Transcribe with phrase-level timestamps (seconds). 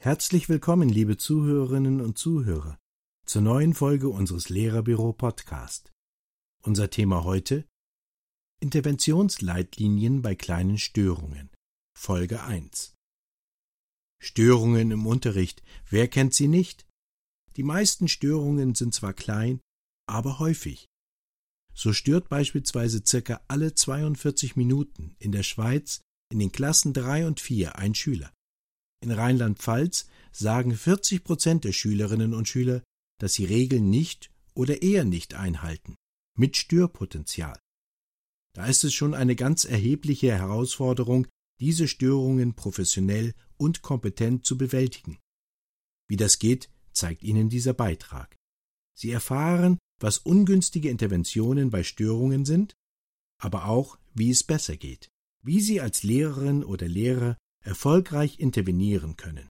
[0.00, 2.76] Herzlich willkommen, liebe Zuhörerinnen und Zuhörer,
[3.24, 5.92] zur neuen Folge unseres Lehrerbüro Podcast.
[6.64, 7.68] Unser Thema heute
[8.58, 11.50] Interventionsleitlinien bei kleinen Störungen.
[11.96, 12.96] Folge 1.
[14.20, 15.62] Störungen im Unterricht.
[15.88, 16.84] Wer kennt sie nicht?
[17.54, 19.60] Die meisten Störungen sind zwar klein,
[20.08, 20.89] aber häufig.
[21.80, 27.40] So stört beispielsweise circa alle 42 Minuten in der Schweiz in den Klassen 3 und
[27.40, 28.34] 4 ein Schüler.
[29.02, 32.82] In Rheinland-Pfalz sagen 40 Prozent der Schülerinnen und Schüler,
[33.18, 35.96] dass sie Regeln nicht oder eher nicht einhalten,
[36.36, 37.58] mit Störpotenzial.
[38.54, 41.28] Da ist es schon eine ganz erhebliche Herausforderung,
[41.60, 45.18] diese Störungen professionell und kompetent zu bewältigen.
[46.10, 48.36] Wie das geht, zeigt Ihnen dieser Beitrag.
[48.94, 52.74] Sie erfahren, was ungünstige Interventionen bei Störungen sind,
[53.38, 55.08] aber auch, wie es besser geht,
[55.42, 59.48] wie Sie als Lehrerin oder Lehrer erfolgreich intervenieren können.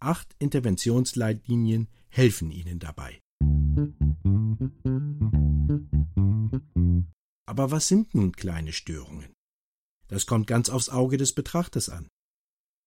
[0.00, 3.20] Acht Interventionsleitlinien helfen Ihnen dabei.
[7.46, 9.32] Aber was sind nun kleine Störungen?
[10.08, 12.08] Das kommt ganz aufs Auge des Betrachters an.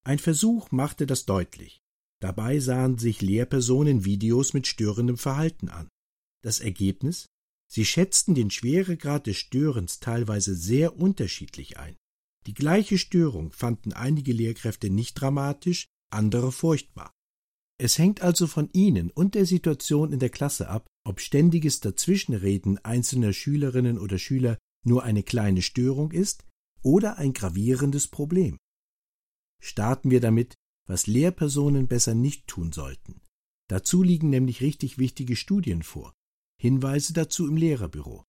[0.03, 1.79] Ein Versuch machte das deutlich.
[2.21, 5.87] Dabei sahen sich Lehrpersonen Videos mit störendem Verhalten an.
[6.45, 7.25] Das Ergebnis?
[7.67, 11.97] Sie schätzten den Schweregrad des Störens teilweise sehr unterschiedlich ein.
[12.45, 17.11] Die gleiche Störung fanden einige Lehrkräfte nicht dramatisch, andere furchtbar.
[17.79, 22.77] Es hängt also von Ihnen und der Situation in der Klasse ab, ob ständiges Dazwischenreden
[22.85, 26.45] einzelner Schülerinnen oder Schüler nur eine kleine Störung ist
[26.83, 28.59] oder ein gravierendes Problem.
[29.63, 30.53] Starten wir damit,
[30.87, 33.21] was Lehrpersonen besser nicht tun sollten.
[33.67, 36.14] Dazu liegen nämlich richtig wichtige Studien vor.
[36.61, 38.23] Hinweise dazu im Lehrerbüro.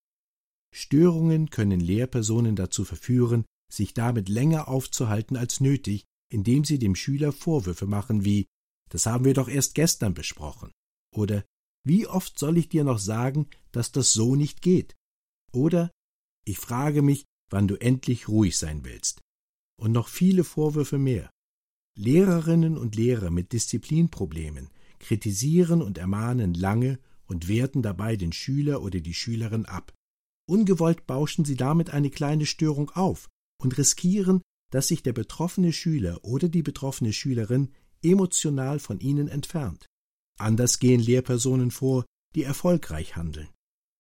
[0.75, 7.33] Störungen können Lehrpersonen dazu verführen, sich damit länger aufzuhalten als nötig, indem sie dem Schüler
[7.33, 8.47] Vorwürfe machen wie
[8.91, 10.71] Das haben wir doch erst gestern besprochen
[11.15, 11.45] oder
[11.85, 14.95] Wie oft soll ich dir noch sagen, dass das so nicht geht?
[15.53, 15.91] oder
[16.45, 19.21] Ich frage mich, wann du endlich ruhig sein willst.
[19.81, 21.31] Und noch viele Vorwürfe mehr.
[21.97, 29.01] Lehrerinnen und Lehrer mit Disziplinproblemen kritisieren und ermahnen lange und werten dabei den Schüler oder
[29.01, 29.93] die Schülerin ab.
[30.49, 33.29] Ungewollt bauschen sie damit eine kleine Störung auf,
[33.61, 37.73] und riskieren, dass sich der betroffene Schüler oder die betroffene Schülerin
[38.03, 39.87] emotional von ihnen entfernt.
[40.39, 42.05] Anders gehen Lehrpersonen vor,
[42.35, 43.49] die erfolgreich handeln.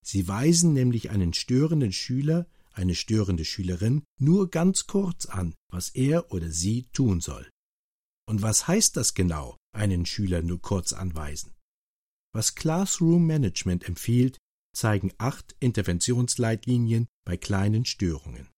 [0.05, 6.31] Sie weisen nämlich einen störenden Schüler, eine störende Schülerin nur ganz kurz an, was er
[6.31, 7.49] oder sie tun soll.
[8.29, 11.53] Und was heißt das genau, einen Schüler nur kurz anweisen?
[12.37, 14.37] Was Classroom Management empfiehlt,
[14.75, 18.51] zeigen acht Interventionsleitlinien bei kleinen Störungen.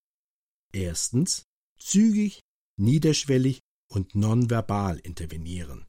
[0.73, 1.45] Erstens
[1.79, 2.41] zügig,
[2.77, 5.87] niederschwellig und nonverbal intervenieren.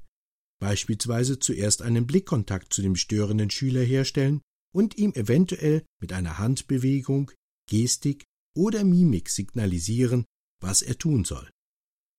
[0.62, 4.40] Beispielsweise zuerst einen Blickkontakt zu dem störenden Schüler herstellen
[4.72, 7.32] und ihm eventuell mit einer Handbewegung,
[7.68, 8.24] Gestik
[8.56, 10.26] oder Mimik signalisieren,
[10.62, 11.50] was er tun soll.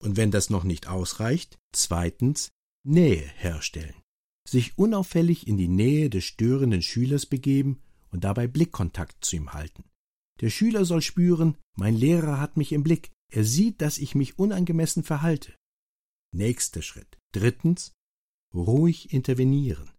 [0.03, 2.49] Und wenn das noch nicht ausreicht, zweitens
[2.85, 4.03] Nähe herstellen.
[4.49, 9.85] Sich unauffällig in die Nähe des störenden Schülers begeben und dabei Blickkontakt zu ihm halten.
[10.41, 14.39] Der Schüler soll spüren, mein Lehrer hat mich im Blick, er sieht, dass ich mich
[14.39, 15.55] unangemessen verhalte.
[16.33, 17.19] Nächster Schritt.
[17.33, 17.93] Drittens.
[18.53, 19.91] Ruhig intervenieren.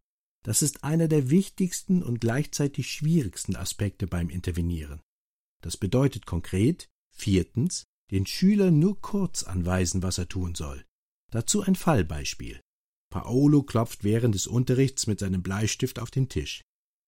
[0.44, 5.02] Das ist einer der wichtigsten und gleichzeitig schwierigsten Aspekte beim Intervenieren.
[5.62, 10.86] Das bedeutet konkret, viertens, den Schüler nur kurz anweisen, was er tun soll.
[11.32, 12.60] Dazu ein Fallbeispiel.
[13.12, 16.62] Paolo klopft während des Unterrichts mit seinem Bleistift auf den Tisch.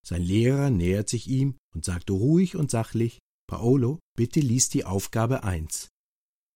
[0.06, 5.44] Sein Lehrer nähert sich ihm und sagt ruhig und sachlich Paolo, bitte lies die Aufgabe
[5.44, 5.88] 1.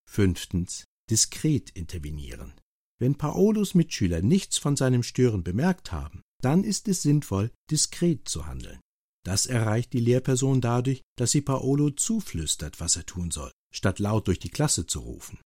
[0.09, 0.85] Fünftens.
[1.09, 2.53] Diskret intervenieren.
[2.99, 8.45] Wenn Paolos Mitschüler nichts von seinem Stören bemerkt haben, dann ist es sinnvoll, diskret zu
[8.45, 8.81] handeln.
[9.23, 14.27] Das erreicht die Lehrperson dadurch, dass sie Paolo zuflüstert, was er tun soll, statt laut
[14.27, 15.39] durch die Klasse zu rufen.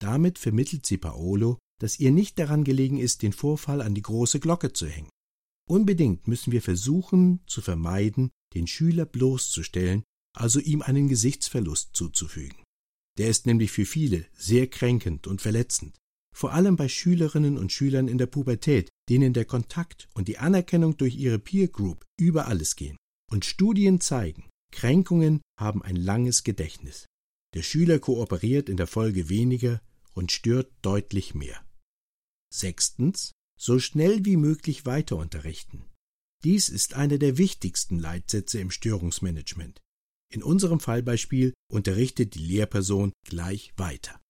[0.00, 4.40] Damit vermittelt sie Paolo, dass ihr nicht daran gelegen ist, den Vorfall an die große
[4.40, 5.10] Glocke zu hängen.
[5.68, 10.02] Unbedingt müssen wir versuchen zu vermeiden, den Schüler bloßzustellen,
[10.36, 12.62] also ihm einen Gesichtsverlust zuzufügen.
[13.18, 15.96] Der ist nämlich für viele sehr kränkend und verletzend,
[16.34, 20.96] vor allem bei Schülerinnen und Schülern in der Pubertät, denen der Kontakt und die Anerkennung
[20.96, 22.96] durch ihre Peer Group über alles gehen.
[23.30, 27.06] Und Studien zeigen, Kränkungen haben ein langes Gedächtnis.
[27.54, 29.80] Der Schüler kooperiert in der Folge weniger
[30.14, 31.64] und stört deutlich mehr.
[32.52, 35.84] Sechstens, so schnell wie möglich weiter unterrichten.
[36.42, 39.80] Dies ist einer der wichtigsten Leitsätze im Störungsmanagement.
[40.32, 44.20] In unserem Fallbeispiel unterrichtet die Lehrperson gleich weiter.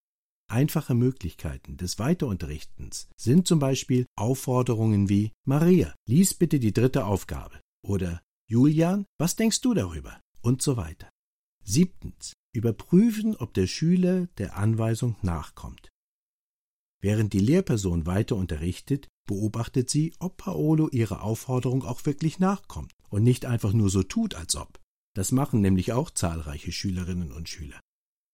[0.50, 7.60] Einfache Möglichkeiten des Weiterunterrichtens sind zum Beispiel Aufforderungen wie Maria, lies bitte die dritte Aufgabe
[7.82, 10.20] oder Julian, was denkst du darüber?
[10.44, 11.10] und so weiter.
[11.64, 12.34] Siebtens.
[12.54, 15.88] Überprüfen, ob der Schüler der Anweisung nachkommt.
[17.02, 23.22] Während die Lehrperson weiter unterrichtet, beobachtet sie, ob Paolo ihrer Aufforderung auch wirklich nachkommt und
[23.22, 24.80] nicht einfach nur so tut, als ob.
[25.14, 27.80] Das machen nämlich auch zahlreiche Schülerinnen und Schüler.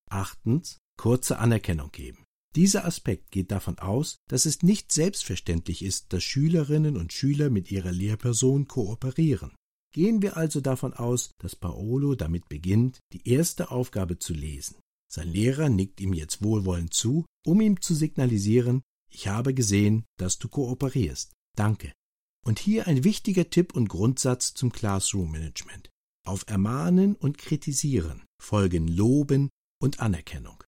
[0.09, 2.23] Achtens, kurze Anerkennung geben.
[2.55, 7.71] Dieser Aspekt geht davon aus, dass es nicht selbstverständlich ist, dass Schülerinnen und Schüler mit
[7.71, 9.51] ihrer Lehrperson kooperieren.
[9.93, 14.77] Gehen wir also davon aus, dass Paolo damit beginnt, die erste Aufgabe zu lesen.
[15.11, 20.39] Sein Lehrer nickt ihm jetzt wohlwollend zu, um ihm zu signalisieren, ich habe gesehen, dass
[20.39, 21.33] du kooperierst.
[21.57, 21.91] Danke.
[22.45, 25.89] Und hier ein wichtiger Tipp und Grundsatz zum Classroom Management.
[26.25, 29.49] Auf Ermahnen und Kritisieren folgen Loben
[29.81, 30.63] und Anerkennung.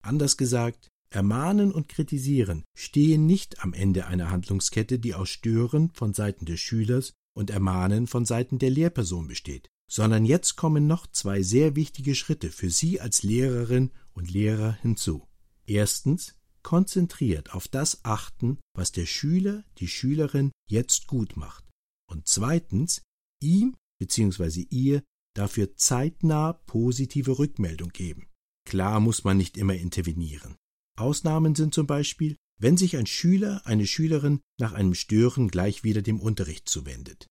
[0.00, 6.14] Anders gesagt, Ermahnen und Kritisieren stehen nicht am Ende einer Handlungskette, die aus Stören von
[6.14, 11.44] Seiten des Schülers und Ermahnen von Seiten der Lehrperson besteht, sondern jetzt kommen noch zwei
[11.44, 15.24] sehr wichtige Schritte für Sie als Lehrerin und Lehrer hinzu.
[15.64, 21.64] Erstens konzentriert auf das achten, was der Schüler, die Schülerin jetzt gut macht.
[22.10, 23.02] Und zweitens
[23.40, 24.66] ihm bzw.
[24.70, 25.04] ihr
[25.36, 28.26] dafür zeitnah positive Rückmeldung geben.
[28.66, 30.56] Klar muss man nicht immer intervenieren.
[30.96, 36.02] Ausnahmen sind zum Beispiel, wenn sich ein Schüler, eine Schülerin nach einem Stören gleich wieder
[36.02, 37.26] dem Unterricht zuwendet.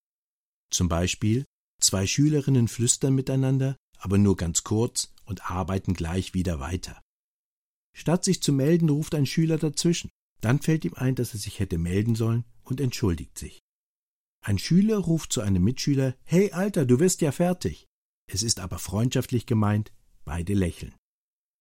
[0.71, 1.45] Zum Beispiel
[1.81, 7.01] zwei Schülerinnen flüstern miteinander, aber nur ganz kurz und arbeiten gleich wieder weiter.
[7.95, 10.09] Statt sich zu melden, ruft ein Schüler dazwischen.
[10.39, 13.59] Dann fällt ihm ein, dass er sich hätte melden sollen und entschuldigt sich.
[14.45, 17.87] Ein Schüler ruft zu einem Mitschüler Hey Alter, du wirst ja fertig.
[18.31, 19.91] Es ist aber freundschaftlich gemeint,
[20.25, 20.93] beide lächeln.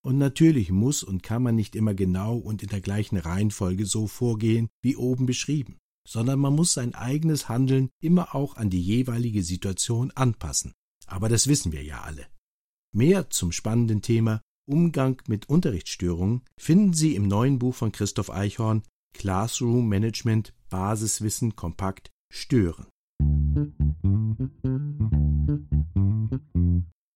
[0.07, 4.07] Und natürlich muss und kann man nicht immer genau und in der gleichen Reihenfolge so
[4.07, 9.43] vorgehen, wie oben beschrieben, sondern man muss sein eigenes Handeln immer auch an die jeweilige
[9.43, 10.75] Situation anpassen.
[11.09, 12.29] Aber das wissen wir ja alle.
[12.95, 18.85] Mehr zum spannenden Thema Umgang mit Unterrichtsstörungen finden Sie im neuen Buch von Christoph Eichhorn
[19.13, 22.87] Classroom Management Basiswissen kompakt Stören.